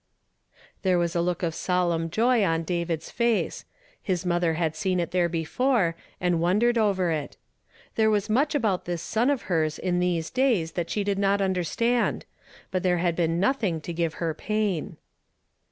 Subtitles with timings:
[0.81, 3.65] There was a look of solemn joy on David's face;
[4.01, 7.37] his mother had seen it there before, and wondered over it.
[7.93, 11.19] There was much about this son of hei s in these days that slie did
[11.19, 12.25] not understand,
[12.71, 14.97] but there had been nothing to give her pain.